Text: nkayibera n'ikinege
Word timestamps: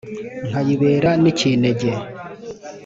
nkayibera 0.47 1.09
n'ikinege 1.21 1.91